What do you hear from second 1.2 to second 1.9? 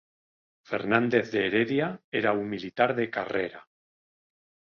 de Heredia